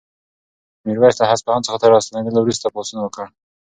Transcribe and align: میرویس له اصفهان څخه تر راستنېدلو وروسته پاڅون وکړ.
میرویس 0.85 1.15
له 1.19 1.25
اصفهان 1.33 1.61
څخه 1.65 1.77
تر 1.81 1.89
راستنېدلو 1.95 2.39
وروسته 2.43 2.73
پاڅون 2.73 2.99
وکړ. 3.01 3.25